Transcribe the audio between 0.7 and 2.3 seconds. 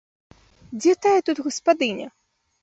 Дзе тая тут гаспадыня?